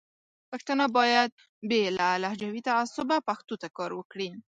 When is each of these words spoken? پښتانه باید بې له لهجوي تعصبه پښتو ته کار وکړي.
پښتانه 0.51 0.85
باید 0.97 1.29
بې 1.69 1.81
له 1.97 2.07
لهجوي 2.23 2.61
تعصبه 2.69 3.17
پښتو 3.27 3.53
ته 3.61 3.67
کار 3.77 3.91
وکړي. 3.95 4.29